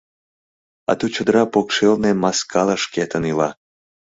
Ато 0.91 1.05
чодыра 1.13 1.43
покшелне 1.53 2.11
маскала 2.23 2.75
шкетын 2.83 3.23
ила. 3.31 3.49